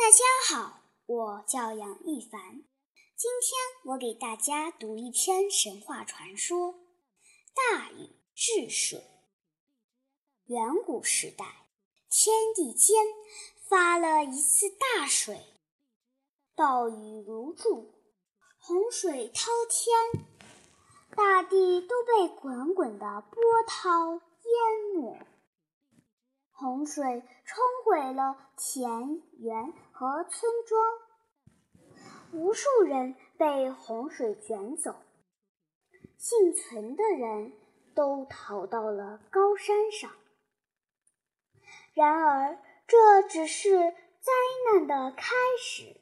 [0.00, 2.40] 大家好，我叫杨一凡。
[3.16, 3.52] 今天
[3.84, 6.72] 我给大家读一篇神话传说
[7.54, 8.98] 《大禹治水》。
[10.46, 11.66] 远古时代，
[12.08, 12.96] 天地间
[13.68, 15.38] 发了一次大水，
[16.54, 17.92] 暴雨如注，
[18.58, 20.26] 洪水滔天，
[21.14, 25.18] 大地都被滚滚的波涛淹没。
[26.60, 30.82] 洪水冲毁了田园和村庄，
[32.32, 34.94] 无数人被洪水卷走，
[36.18, 37.54] 幸存的人
[37.94, 40.12] 都逃到了高山上。
[41.94, 44.32] 然而，这只是灾
[44.70, 45.96] 难的开始。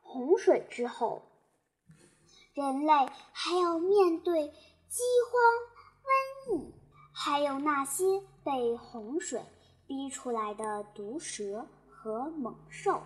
[0.00, 1.22] 洪水之后，
[2.54, 2.92] 人类
[3.32, 6.79] 还要面对饥荒、瘟疫。
[7.22, 9.44] 还有那些被洪水
[9.86, 13.02] 逼出来的毒蛇和猛兽，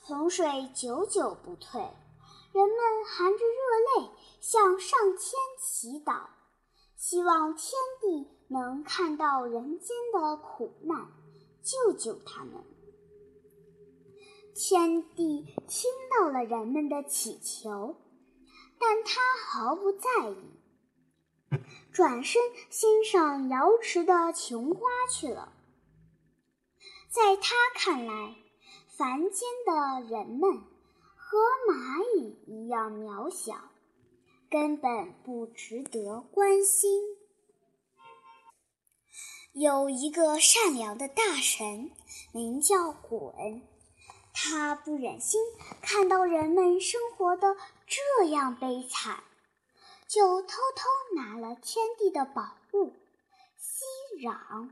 [0.00, 1.80] 洪水久久不退，
[2.52, 4.10] 人们含着热泪
[4.40, 6.28] 向上天祈祷，
[6.94, 11.08] 希望天地能看到人间的苦难，
[11.64, 12.62] 救救他们。
[14.54, 17.96] 天帝听到了人们的祈求，
[18.78, 20.36] 但他毫不在意。
[21.92, 25.52] 转身欣赏瑶池的琼花去了。
[27.08, 28.36] 在他看来，
[28.96, 30.62] 凡间的人们
[31.16, 31.38] 和
[31.68, 33.70] 蚂蚁一样渺小，
[34.48, 37.02] 根本不值得关心。
[39.52, 41.90] 有一个善良的大神，
[42.32, 43.62] 名叫鲧，
[44.32, 45.40] 他不忍心
[45.82, 49.24] 看到人们生活的这样悲惨。
[50.10, 52.96] 就偷偷拿了天地的宝物
[53.56, 53.84] 熙
[54.20, 54.70] 壤，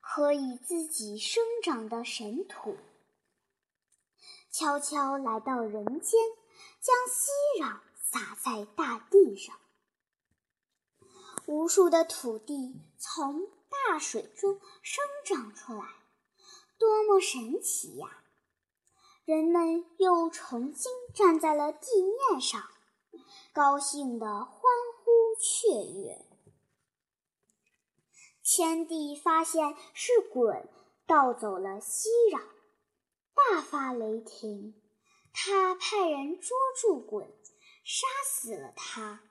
[0.00, 2.76] 可以自己生长的神土，
[4.50, 6.20] 悄悄来到人间，
[6.80, 7.30] 将熙
[7.62, 9.56] 壤撒在大地上。
[11.46, 15.86] 无数的土地从大水中生长出来，
[16.76, 18.24] 多么神奇呀！
[19.24, 22.68] 人们又重新站在了地面上。
[23.52, 24.62] 高兴的欢
[24.98, 25.10] 呼
[25.40, 26.26] 雀跃，
[28.42, 30.66] 天帝发现是鲧
[31.06, 32.40] 盗走了熙壤，
[33.34, 34.80] 大发雷霆。
[35.38, 37.26] 他派人捉住鲧，
[37.84, 39.22] 杀死了他，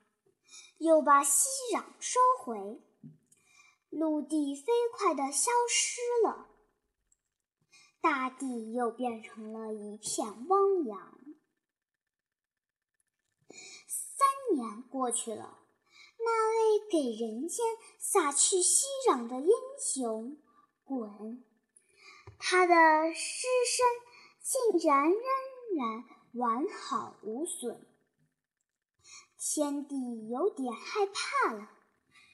[0.78, 2.80] 又把熙壤收回，
[3.90, 6.48] 陆地飞快地消失了，
[8.02, 11.25] 大地又变成了一片汪洋。
[14.18, 15.60] 三年过去了，
[16.18, 17.66] 那位给人间
[18.00, 20.38] 洒去熙攘的英雄
[20.86, 21.40] 鲧，
[22.40, 23.86] 他的尸身
[24.42, 25.20] 竟然仍
[25.78, 27.86] 然完好无损。
[29.38, 31.70] 天帝有点害怕了，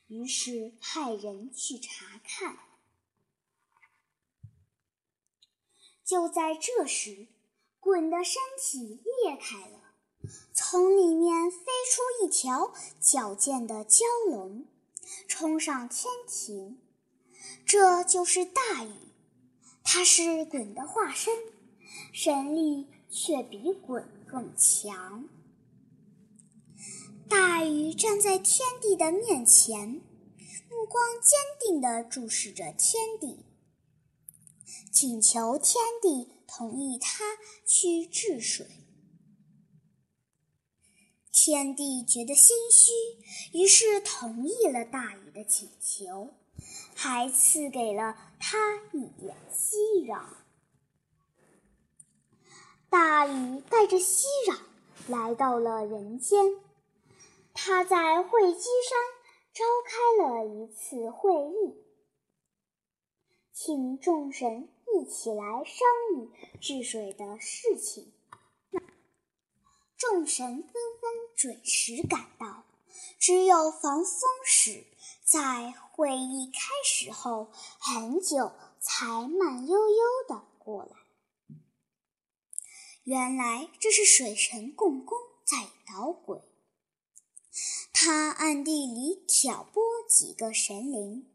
[0.07, 2.59] 于是派人去查看。
[6.03, 7.27] 就在这时，
[7.81, 9.80] 鲧的身体裂开了。
[10.53, 14.65] 从里面飞出一条矫健的蛟龙，
[15.27, 16.79] 冲上天庭。
[17.65, 18.93] 这就是大禹，
[19.83, 21.33] 他是鲧的化身，
[22.13, 25.27] 神力却比鲧更强。
[27.27, 30.01] 大禹站在天帝的面前，
[30.69, 33.45] 目光坚定地注视着天帝，
[34.91, 38.67] 请求天帝同意他去治水。
[41.43, 42.91] 天帝觉得心虚，
[43.57, 46.35] 于是同意了大禹的请求，
[46.93, 48.59] 还赐给了他
[48.93, 49.75] 一点息
[50.05, 50.23] 壤。
[52.91, 54.59] 大禹带着熙壤
[55.07, 56.45] 来到了人间，
[57.55, 58.99] 他在会稽山
[59.51, 61.75] 召开了一次会议，
[63.51, 66.29] 请众神一起来商议
[66.59, 68.13] 治水的事情。
[70.01, 72.63] 众神纷纷准时赶到，
[73.19, 74.83] 只有防风使
[75.23, 80.95] 在会议开始后很久才慢悠悠地过来。
[83.03, 86.41] 原来这是水神共工在捣鬼，
[87.93, 91.29] 他暗地里挑拨几个神灵，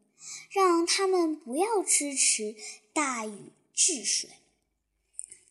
[0.49, 2.57] 让他们不要支持
[2.91, 4.29] 大禹治水。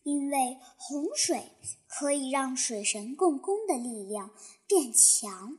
[0.07, 1.51] 因为洪水
[1.85, 4.31] 可以让水神共工的力量
[4.65, 5.57] 变强，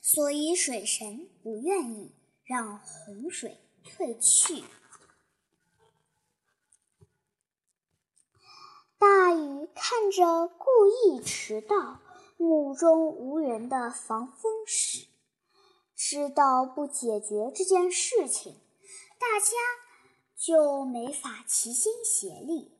[0.00, 4.64] 所以水神不愿意让洪水退去。
[8.96, 12.00] 大禹看着故意迟到、
[12.38, 15.06] 目中无人的防风使，
[15.94, 18.54] 知道不解决这件事情，
[19.18, 19.58] 大家
[20.34, 22.78] 就没法齐心协力。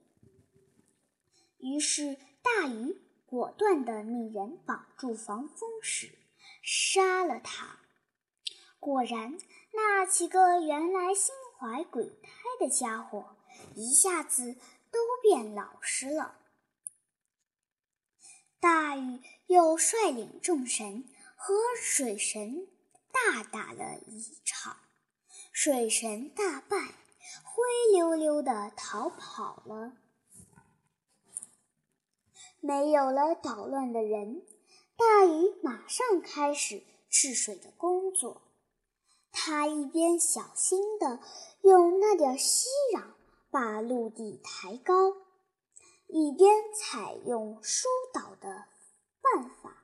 [1.62, 6.18] 于是大禹果断地命人绑住防风使，
[6.60, 7.78] 杀了他。
[8.80, 9.38] 果然，
[9.72, 13.36] 那几个原来心怀鬼胎的家伙
[13.76, 14.56] 一下子
[14.90, 16.34] 都变老实了。
[18.58, 21.04] 大禹又率领众神
[21.36, 22.66] 和水神
[23.12, 24.76] 大打了一场，
[25.52, 26.76] 水神大败，
[27.44, 27.62] 灰
[27.92, 29.92] 溜溜的逃跑了。
[32.64, 34.46] 没有了捣乱的人，
[34.96, 38.40] 大禹马上开始治水的工作。
[39.32, 41.18] 他一边小心地
[41.62, 43.02] 用那点息壤
[43.50, 44.94] 把陆地抬高，
[46.06, 48.66] 一边采用疏导的
[49.20, 49.82] 办法，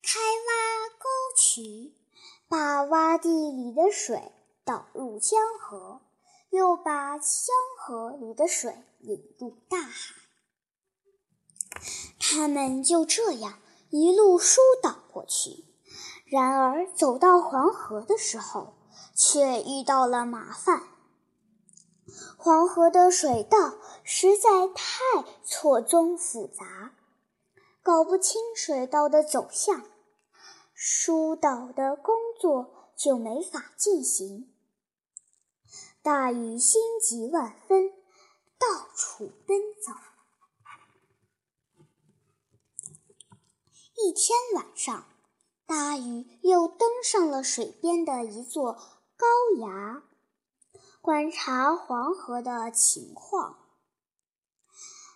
[0.00, 1.92] 开挖沟渠，
[2.46, 4.30] 把洼地里的水
[4.64, 6.02] 导入江河，
[6.50, 7.28] 又把江
[7.80, 10.14] 河里的水引入大海。
[12.18, 13.58] 他们就这样
[13.90, 15.64] 一路疏导过去。
[16.26, 18.74] 然而，走到黄河的时候，
[19.14, 20.82] 却遇到了麻烦。
[22.36, 23.74] 黄河的水道
[24.04, 26.92] 实在太错综复杂，
[27.82, 29.82] 搞不清水道的走向，
[30.74, 34.52] 疏导的工作就没法进行。
[36.02, 37.90] 大禹心急万分，
[38.58, 39.92] 到处奔走。
[44.00, 45.06] 一天晚上。
[45.66, 48.72] 大禹又登上了水边的一座
[49.16, 49.26] 高
[49.58, 50.02] 崖，
[51.02, 53.58] 观察黄河的情况。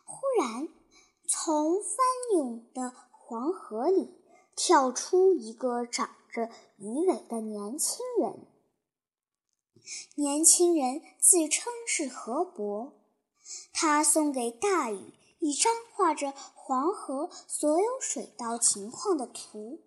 [0.05, 0.69] 忽然，
[1.26, 1.94] 从翻
[2.34, 4.20] 涌的黄河里
[4.55, 8.46] 跳出一个长着鱼尾的年轻人。
[10.17, 12.93] 年轻人自称是河伯，
[13.73, 19.82] 他送给大禹一张画着黄河所有水道情况的图。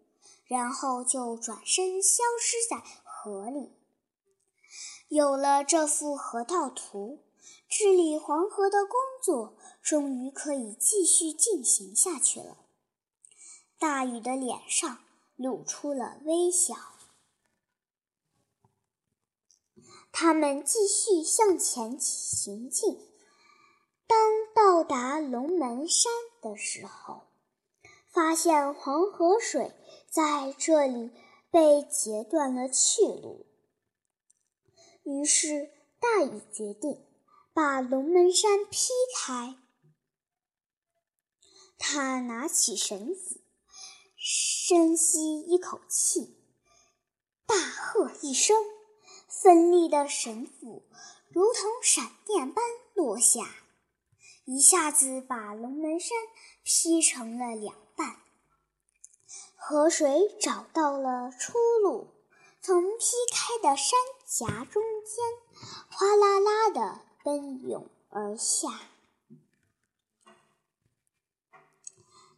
[0.47, 3.71] 然后就转身消失在河里。
[5.07, 7.23] 有了这幅河道图，
[7.67, 12.57] 治理黄河的工作终于可以继续进行下去了。
[13.79, 14.99] 大禹的脸上
[15.35, 16.75] 露出了微笑。
[20.11, 23.14] 他们继续向前行进。
[24.07, 24.17] 当
[24.53, 26.11] 到达龙门山
[26.41, 27.23] 的时候，
[28.07, 29.73] 发现黄河水
[30.09, 31.11] 在这里
[31.49, 33.45] 被截断了去路，
[35.03, 37.05] 于是大禹决定
[37.53, 39.57] 把龙门山劈开。
[41.77, 43.41] 他拿起绳子，
[44.17, 46.37] 深吸一口气，
[47.45, 48.55] 大喝一声，
[49.27, 50.83] 锋利的绳子
[51.29, 52.63] 如同闪电般
[52.93, 53.64] 落下，
[54.45, 56.17] 一下子把龙门山
[56.63, 58.17] 劈成了两半。
[59.55, 62.07] 河水找到了出路，
[62.61, 65.25] 从劈开的山峡中间
[65.89, 68.69] 哗啦啦地奔涌而下。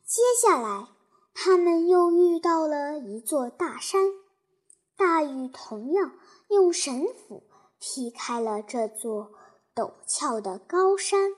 [0.05, 0.87] 接下来，
[1.33, 3.99] 他们又遇到了一座大山，
[4.95, 6.17] 大禹同样
[6.47, 7.43] 用神斧
[7.79, 9.33] 劈开了这座
[9.75, 11.35] 陡峭的高山，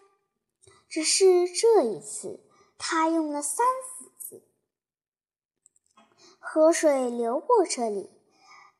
[0.89, 2.39] 只是这一次
[2.77, 4.43] 他用了三斧子。
[6.39, 8.09] 河水流过这里，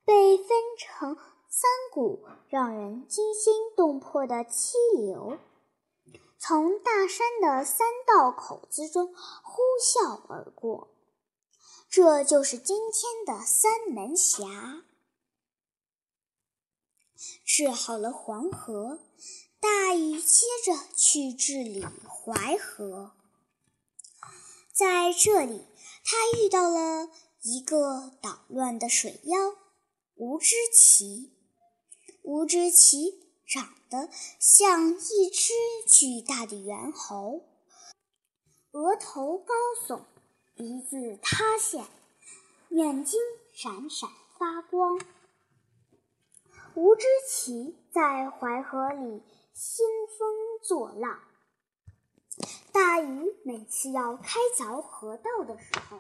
[0.03, 0.47] 被分
[0.77, 1.15] 成
[1.47, 5.37] 三股，让人惊心动魄的溪流，
[6.39, 10.87] 从大山的三道口子中呼啸而过。
[11.89, 14.83] 这就是今天的三门峡。
[17.43, 18.99] 治好了黄河，
[19.59, 23.11] 大禹接着去治理淮河。
[24.71, 25.65] 在这里，
[26.03, 27.09] 他遇到了。
[27.41, 29.55] 一个捣乱的水妖，
[30.15, 31.31] 吴知奇。
[32.21, 35.53] 吴知奇长得像一只
[35.87, 37.45] 巨大的猿猴，
[38.71, 39.53] 额头高
[39.87, 40.01] 耸，
[40.53, 41.85] 鼻子塌陷，
[42.71, 43.17] 眼睛
[43.53, 44.99] 闪闪发光。
[46.75, 49.23] 吴知奇在淮河里
[49.61, 49.85] 兴
[50.17, 50.29] 风
[50.63, 51.19] 作浪。
[52.71, 55.99] 大禹每次要开凿河道的时候，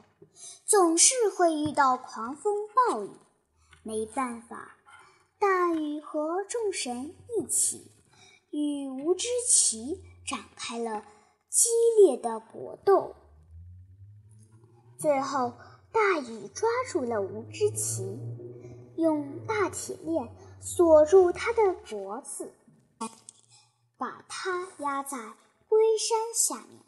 [0.65, 2.55] 总是会遇到狂风
[2.87, 3.09] 暴雨。
[3.83, 4.77] 没办法，
[5.39, 7.91] 大禹和众神一起
[8.49, 11.03] 与吴之奇展开了
[11.49, 11.67] 激
[12.01, 13.13] 烈的搏斗。
[14.97, 15.51] 最后，
[15.91, 18.17] 大禹抓住了吴之奇，
[18.95, 22.53] 用大铁链锁住他的脖子，
[23.99, 25.17] 把它压在
[25.67, 26.81] 龟山下面。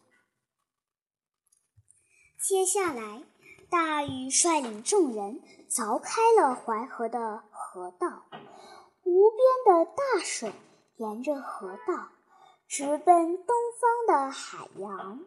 [2.40, 3.24] 接下来，
[3.70, 8.26] 大禹率领众人凿开了淮河的河道，
[9.04, 10.54] 无边的大水
[10.96, 12.10] 沿着河道
[12.66, 15.20] 直奔东方的海洋。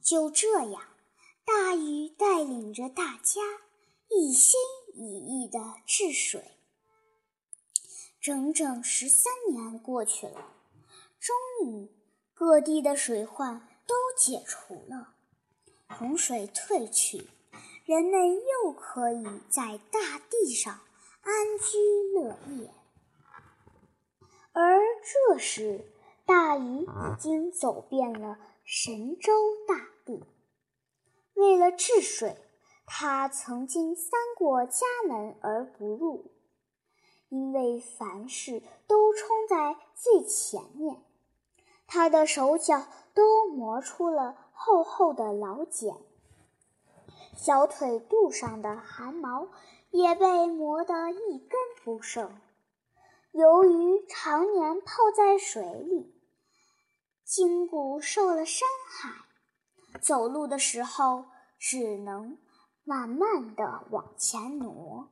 [0.00, 0.82] 就这样，
[1.44, 3.42] 大禹带领着大家
[4.08, 4.60] 一心
[4.94, 6.61] 一意地治水。
[8.22, 10.54] 整整十三年过去了，
[11.18, 11.34] 终
[11.66, 11.90] 于
[12.32, 15.14] 各地的水患都解除了。
[15.88, 17.28] 洪水退去，
[17.84, 20.82] 人们又可以在大地上
[21.22, 21.76] 安居
[22.14, 22.72] 乐业。
[24.52, 25.84] 而这时，
[26.24, 26.86] 大禹已
[27.18, 29.32] 经走遍了神州
[29.66, 30.22] 大地。
[31.34, 32.36] 为了治水，
[32.86, 36.30] 他曾经三过家门而不入，
[37.32, 41.02] 因为凡事都冲在最前面，
[41.86, 44.36] 他的手脚都磨出了。
[44.52, 45.96] 厚厚的老茧，
[47.34, 49.48] 小腿肚上的汗毛
[49.90, 52.38] 也被磨得一根不剩。
[53.32, 56.14] 由于常年泡在水里，
[57.24, 59.10] 筋骨受了伤害，
[60.00, 61.24] 走路的时候
[61.58, 62.38] 只能
[62.84, 65.08] 慢慢的往前挪。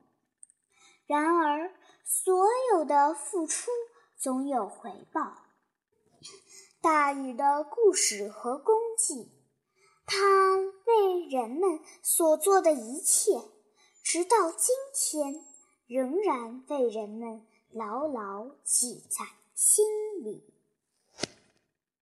[1.07, 1.73] 然而，
[2.05, 3.71] 所有的付出
[4.17, 5.37] 总有回报。
[6.81, 9.31] 大禹的故事和功绩。
[10.05, 13.39] 他为人们所做的一切，
[14.03, 15.45] 直到今天，
[15.87, 19.85] 仍然被人们牢牢记在心
[20.21, 20.50] 里。